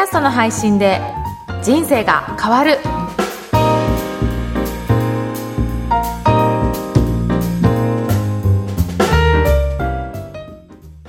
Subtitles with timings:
[0.00, 0.98] ャストの配信で
[1.62, 2.78] 人生が変わる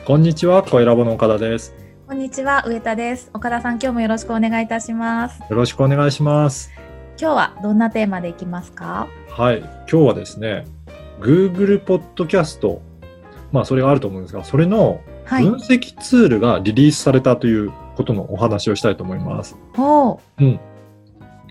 [0.04, 1.74] こんにちは、声ラボの岡田です。
[2.06, 3.32] こんにちは、上田です。
[3.34, 5.40] 岡田さん、今日もよろしくお願いいたします。
[5.40, 6.70] よろしくお願いします。
[7.18, 9.08] 今日はどんなテーマでいきますか？
[9.30, 10.66] はい、今日はですね、
[11.22, 12.82] Google ポッドキャスト、
[13.54, 15.46] まあそれがあると思うんですが、それのはい。
[15.46, 19.58] 分析ツールがリリースされたということのお話をしたいと思います。
[20.40, 20.60] うん。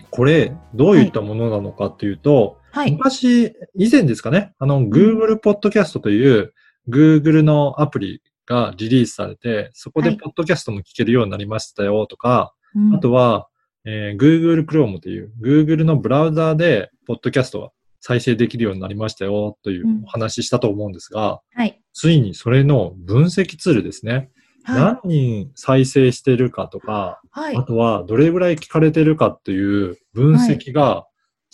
[0.09, 2.91] これ、どういったものなのかっていうと、はい。
[2.91, 6.53] 昔、以前ですかね、あの、Google ポッドキャストという
[6.89, 13.47] Google のアプリがリリースされて、そこではいポッドキャストも聞けるようになりましたよとか、うんあとは、
[13.85, 21.81] えー Google Chrome という Google のブラウザーで、ポッドキャストが再生できるようになりましたよといううんお話ししたと思うんですが、はい。
[21.93, 24.31] ついにそれの分析ツールですね。
[24.63, 27.39] は何人再生してるかとか、い。
[27.39, 27.63] はいあ。
[27.63, 31.05] とはどれぐらい聞かれてるかっていう分析が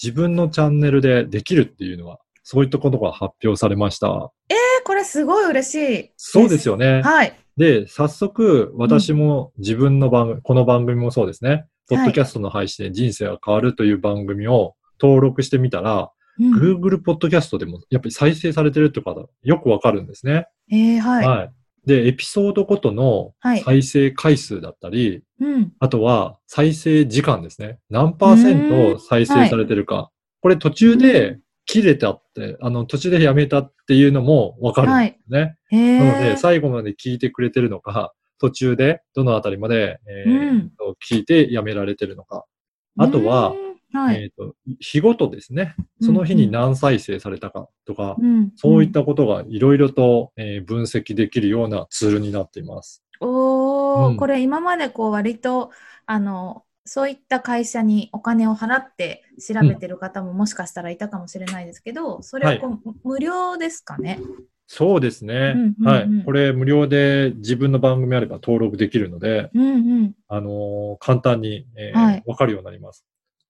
[0.01, 4.31] 自分のチャンネルでできるっていうのは、そういったことが発表されました。
[4.49, 6.11] えー、これすごい嬉しい。
[6.17, 7.01] そうですよね。
[7.01, 7.37] はい。
[7.57, 11.65] で、早速、私も自分の番組、この番組もそうですね。
[11.89, 20.45] ポッドキャストの配信で人生が変わるという番組を登録してみたら、うん Google ポッドキャストでもやっぱり再生されてるって方、よくわかるんですね。
[20.71, 21.25] えー、はい。
[21.25, 21.51] はい。
[21.87, 25.71] で、エピソードごとのはい再生回数だったり、うん。
[25.79, 27.79] あとは再生時間ですね。
[27.89, 30.11] 何パーセント再生されてるか。
[30.41, 35.55] これ途中うで切れたって、あの、途中でやめたっていうのもわかるんですね。
[35.71, 40.71] えなので、ー、最後まで聞いてくれてるのか、途中でどのあたりまで、えーうん
[41.09, 42.45] 聞いてやめられてるのか。
[42.97, 43.66] あとは、うん、
[43.97, 44.23] はい。
[44.23, 45.75] えっ、と、日ごとですね。
[46.01, 48.51] その日に何再生されたかとか、うん。
[48.55, 53.03] そういったことがいろいろと、えー分析できるようなツールになっています。
[53.19, 55.71] おー、うんこれ今までこう割と、
[56.05, 64.19] あの、そういった会社にお金を払って調べてる方ももしかしたらいたかもしれないですけど、それをこう、無料ですかね？
[64.67, 65.53] そうですね。
[65.55, 66.23] うんうんうんはい。
[66.25, 70.13] これ無料で自分の番組あれば登録できるので、うんうん。
[70.27, 73.05] あのー簡単に、えーはいわかるようになります。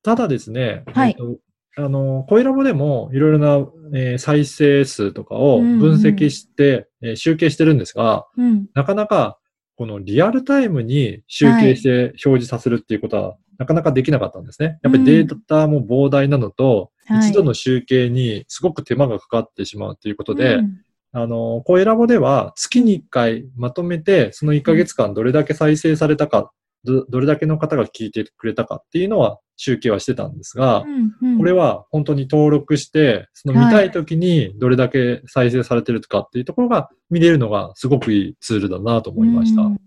[0.07, 1.17] ただですね、はい。
[1.19, 1.39] えーと
[1.79, 8.67] あのー、コイラボでもいろいろな、えー再生数とかをうんうん分析して、えー集計してるんですが、うん。
[8.73, 9.37] なかなか
[9.75, 14.79] このリアルタイムに集計して表示させるっていうことは、なかなかできなかったんですね。
[14.81, 17.29] やっぱりデータも膨大なのと、はい。
[17.29, 20.81] 一度の集計にすごく手間がかかってしまうということで、うん。
[21.11, 26.53] あの、コエラボでは月に1回まとめて、その1ヶ月間どれだけ再生されたか、
[26.83, 31.37] どどれだけの方が聞いてくれたかっていうのは集計はしてたんですが、うんうん。
[31.37, 39.63] これは本当に登録して、その見たい時にどれだけ再生されてるかっていうところが見れるのがすごくいいツールだなと思いました。
[39.63, 39.77] うん。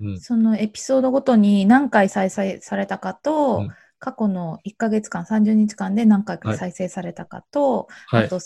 [0.00, 0.20] うん。
[0.20, 3.70] そのエピソードごとに何回再生されたかと、うん。
[3.98, 8.24] 過去の1ヶ月間、30日間で何回か再生されたかと、はい。
[8.24, 8.28] あ。
[8.28, 8.40] と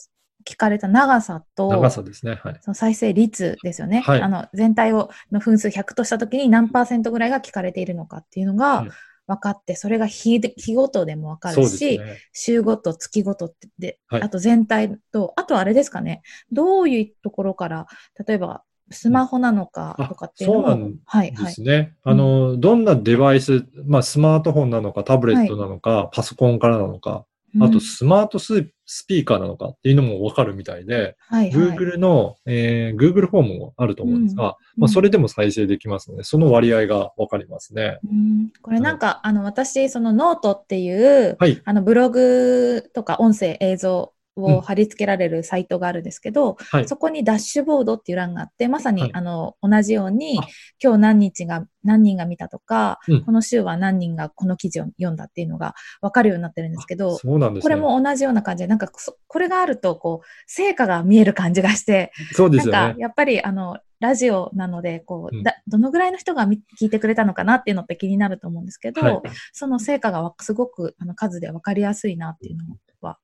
[0.46, 2.40] 聞かれた長さと、長さですね。
[2.42, 2.58] はい。
[2.60, 4.00] その再生率ですよね。
[4.00, 8.90] はいあの全体をの分数100としたときに何パーセントぐらいが聞かれているのかっていうのがはい
[9.26, 12.18] 分かって、それが日で日ごとでも分かるし、ですね。
[12.32, 17.86] 週ごと、月ごとってで、はいあと全体と、あとあれですかね、どういうところから、
[18.26, 21.52] 例えばスマホなのかとかっていうのも、あそうなんはい、ではい。
[21.52, 21.96] すね。
[22.04, 27.26] あの、どんなデバイス、まあスマートフォンなのか、タブレットなのか、パソコンからなのか、
[27.60, 31.76] あうんとスマートススピーカーなのかっていうのもわかるみたいで、はい、はい。
[31.76, 37.98] Google の、えー Google フォームもあると思うんですが、うんまあそれでも再生できますので、その割合がわかりますね。
[38.04, 41.60] うんこれなんか、あの、私、そのノートっていう、はい。
[41.64, 46.88] あの、ブログとか音声、映像うんを貼り付けられるサイトがあるんですけど、はい。
[46.88, 50.46] そこにダッシュボードっていう欄があって、まさに、はいあの、同じようにあ、
[50.82, 57.62] 今日何日が、何人が見たとか、うんこの週は何人がこの記事を読んだっていうのが分かるようになってるんですけど、そうなんですね。
[57.62, 62.94] これも同じような感じで、なんかそ、これがあると、こう、成果が見える感じがして、そうでなんか。
[62.98, 69.20] やっぱり、あの、ラジオなので、こう、うんだどのぐらいの人が見聞いてくれたのかなっていうのって気になると思うんですけど、はい
[69.52, 72.64] その成果がわすごくあの数で分かりやすいなっていうの
[73.00, 73.18] は、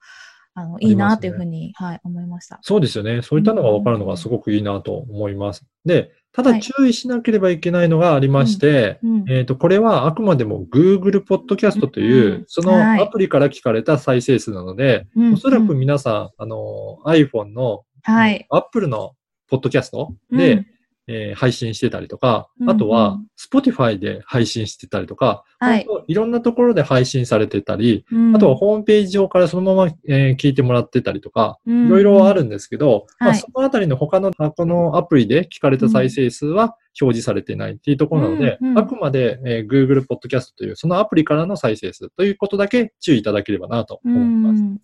[0.54, 2.58] あの、いいなというふうに、はい、思いました。
[2.62, 3.22] そうですよね。
[3.22, 5.64] そういったのがわかるのがすごくいいなと思います。
[5.84, 9.24] で、ただ注意しなければいけないのがありまして、うん。
[9.28, 18.46] えっ、と、これはあくまでも Google Podcast という、うんそのはいアプリから聞かれた再生数なので、うんおそらくうん皆さん、あの、iPhone の、はい。
[18.50, 19.12] Apple の
[19.48, 20.66] ポッドキャストで、
[21.08, 25.86] えー配信してたりとか、うんあとはうん Spotify で配信してたりとか、はい。
[26.06, 33.38] いろんなところで配信されてたり、うん、あとはホームページ上からそのまま、えー聞いてもらってたりとか、うんいろいろあるんですけど、まあ、はい。
[33.38, 44.62] そのあたりの他のあこのアプリで聞かれた再生数は、表示されてないっていうところなので、うんうんあくまで、えー Google Podcast というそのアプリからの再生数ということだけ注意いただければなとう思います。
[44.62, 44.78] んうん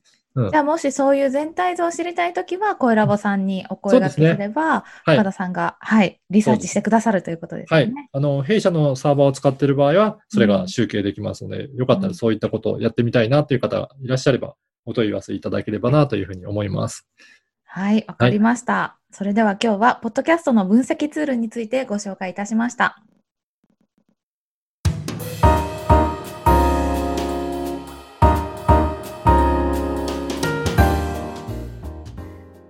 [0.51, 7.93] じゃあ、もしそういう全体像を知りたいときは、声ラボさんにお声掛けすれば、はい岡田さんが、はい、リサーチしてくださるということですはい。
[8.13, 14.55] あの、弊社のサーバーを使っている場合は、それが集計できますので、よかったうんらそういったことをやってみたいなという方がいらっしゃれば、
[14.87, 17.09] お問い合わせいただければなというふうに思います。
[17.65, 18.99] はい、わかりました。
[19.11, 23.03] それでは今日は、ポッドキャストの分析ツールについてご紹介いたしました。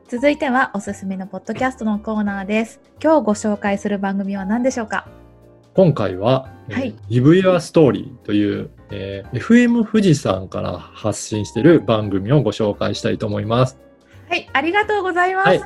[0.08, 2.80] 続いてはおすすめのポッドキャストのコーナーです。
[3.02, 5.06] 今日ご紹介する番組は何でしょうか？
[5.74, 13.78] 今回は、えーはい Live Your Story という、えー FM 富士山から発信している番組をご紹介したいと思います。
[14.30, 15.48] はい、ありがとうございます。
[15.48, 15.60] はい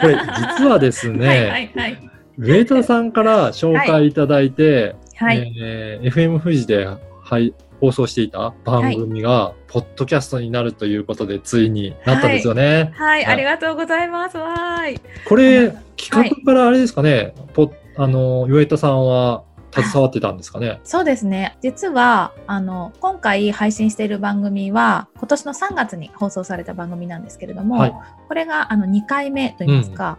[0.00, 0.14] これ、
[0.58, 2.10] 実はですね、はいはいはい。
[2.38, 5.52] ウェイトさんから紹介いただいて、はい。
[5.60, 12.92] えー FM 富士で、はい、放送していた番組が、ポッドキャストになるということで、ついになったんですよね。
[12.94, 14.36] はい、はいありがとうございます。
[14.36, 15.00] わーい。
[15.28, 20.80] これ企画からあれですかね、ポあの、ウェイトさんは携わってたんですかね？
[20.84, 21.56] そうですね。
[21.62, 27.94] 実は、あの、今回配信している番組は、今年の3月に放送された番組なんですけれども、はい
[28.28, 30.18] これがあの2回目といいますか、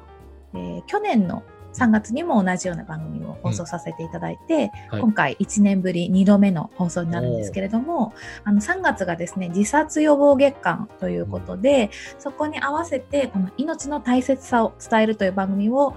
[0.54, 5.02] えー去年の3月にも同じような番組を放送させていただいて、はい。
[5.02, 8.14] 今回1年ぶり2度目の放送になるんですけれども、
[8.44, 11.90] あの3月がですね、自殺予防月間ということで、
[12.20, 15.96] そこに合わせて、この命の大切さを伝えるという番組を、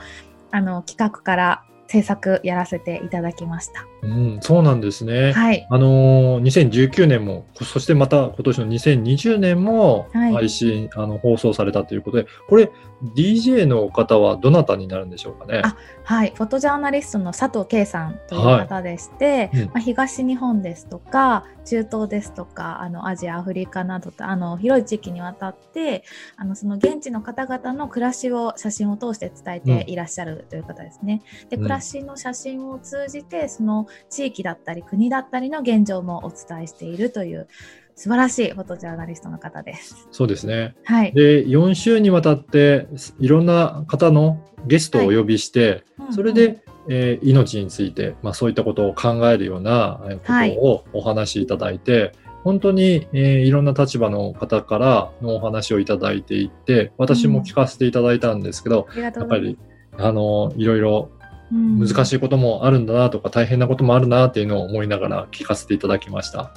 [0.50, 3.86] あの、企画から制作やらせていただきました。
[4.04, 5.32] うん、そうなんですね。
[5.32, 5.66] はい。
[5.70, 12.70] あのー2019年も、そしてまた今年の2020年もはい配信、あの放送されたということで、これ
[13.14, 15.62] DJ の方はどなたになるんでしょうかね？
[15.64, 26.04] あはい、フォトジャーナリストの佐藤圭さんという方でして、うんまあ、東日本ですとか中東ですとかあのアジアアフリカなどとあの広い地域にわたって
[26.36, 31.22] あのその現地の方々の暮らしを写真を通して伝えていらっしゃるという方ですね。
[31.48, 37.48] でうん暮らしの写真を通じてその地域だったり国だったりの現状もお伝えしているという
[37.96, 40.08] 素晴らしいフォトジャーナリストの方です。
[40.10, 40.74] そうですね。
[40.84, 41.12] はい。
[41.12, 42.88] で、4週にわたって
[43.20, 52.12] いろんな方のゲストをお呼びして、それで、えー命について、まあ、そういったことを考えるようなことをお話しいただいて、
[52.42, 59.56] 本当に、えーいろんな立場の方からのお話をいただいていって、私も聞かせていただいたんですけど、ありがとやっぱり、
[59.96, 66.52] あの、いろいろうん難しいこともあるんだなとか、大変なこともあるなっていうのを思いながら聞かせていただきました。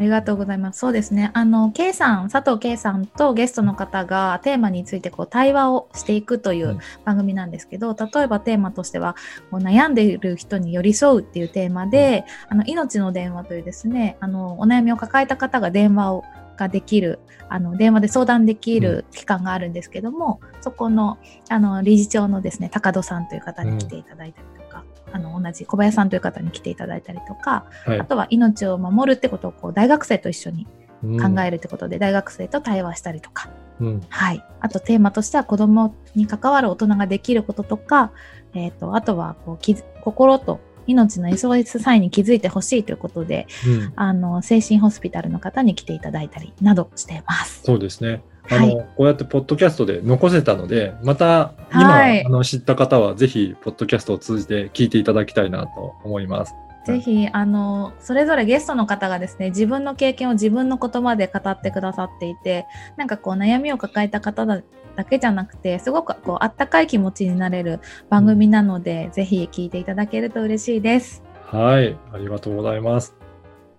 [0.00, 0.78] ありがとうございます。
[0.78, 1.30] そうですね。
[1.34, 9.14] あの、K さん、佐藤 K さんとゲストの方がテーマについてこう対話をしていくといううん番組なんですけど、例えばテーマとしては、
[9.50, 16.24] こう悩んでいる人に寄り添うっていうテーマで、あの、命の電話というですね、あの、お悩みを抱えた方が電話を
[16.56, 21.18] ができる、あの、電話で相談できる機関があるんですけども、そこの、
[21.48, 28.00] あの、理事長のですね、高戸さんという方に来ていただいたりとか、あの、同じ小林さんという方に来ていただいたりとか、はい。
[28.00, 28.04] あ。
[28.04, 30.66] とは命を守るってことをこう大学生と一緒に
[31.02, 31.34] うん。
[31.34, 33.50] 考えるってことで、大学生と対話したりとか、
[33.80, 34.00] うん。
[34.10, 34.44] はい。
[34.60, 38.12] あとテーマとしては子供に関わる大人ができることとか、
[38.54, 47.62] えっ、と、あとはこう心と命のサインに気づいてほしいということで、うんあの、精神ホスピタルの方に来ていただいたりなどしています。
[47.64, 48.22] そうですね。
[48.48, 56.54] あの、はいこうやってポッドキャストで残せたので、また今、はいあの知った方はぜひポッドキャストを通じて聞いていただきたいなと思います。
[56.84, 64.62] ぜひ、あの、それぞれゲストの方がですね、自分の経験を自分の言葉で語ってくださっていて、なんかこう悩みを抱えた方だ
[64.96, 71.22] だけじゃなくて、すごくこうあったかい気持ちになれる番組なので、ぜひ聞いていただけると嬉しいです。
[71.46, 73.14] はい、ありがとうございます。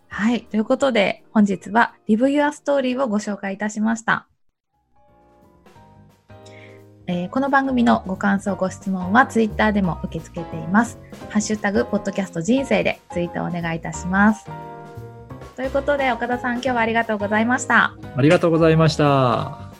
[0.08, 0.41] はい。
[0.41, 4.27] ということで、本日は Live Your Story をご紹介いたしました。
[7.08, 11.00] えーこの番組のご感想、ご質問は Twitter でも受け付けています。
[11.30, 14.46] ハッシュタグ、ポッドキャスト人生でツイートお願いいたします。
[15.56, 17.96] ということで、岡田さん、今日はありがとうございました。
[18.15, 19.71] ありがとうございました。